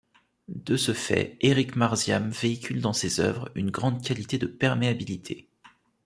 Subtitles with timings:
[0.47, 5.47] De ce fait, Eric Marsiam véhicule dans ses œuvres une grande qualité de perméabilité.